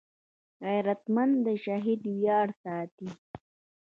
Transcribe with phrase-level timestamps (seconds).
[0.65, 3.09] غیرتمند د شهید ویاړ ساتي